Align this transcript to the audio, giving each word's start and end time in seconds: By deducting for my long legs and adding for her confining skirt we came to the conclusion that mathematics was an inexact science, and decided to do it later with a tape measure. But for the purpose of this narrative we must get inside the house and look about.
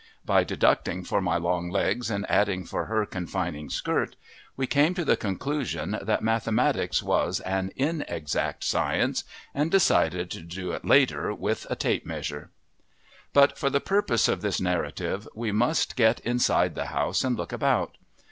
By 0.25 0.43
deducting 0.43 1.03
for 1.03 1.21
my 1.21 1.37
long 1.37 1.69
legs 1.69 2.09
and 2.09 2.27
adding 2.27 2.65
for 2.65 2.85
her 2.85 3.05
confining 3.05 3.69
skirt 3.69 4.15
we 4.57 4.65
came 4.65 4.95
to 4.95 5.05
the 5.05 5.15
conclusion 5.15 5.99
that 6.01 6.23
mathematics 6.23 7.03
was 7.03 7.39
an 7.41 7.69
inexact 7.75 8.63
science, 8.63 9.23
and 9.53 9.69
decided 9.69 10.31
to 10.31 10.41
do 10.41 10.71
it 10.71 10.83
later 10.83 11.35
with 11.35 11.67
a 11.69 11.75
tape 11.75 12.03
measure. 12.03 12.49
But 13.31 13.59
for 13.59 13.69
the 13.69 13.79
purpose 13.79 14.27
of 14.27 14.41
this 14.41 14.59
narrative 14.59 15.27
we 15.35 15.51
must 15.51 15.95
get 15.95 16.19
inside 16.21 16.73
the 16.73 16.87
house 16.87 17.23
and 17.23 17.37
look 17.37 17.51
about. 17.53 17.95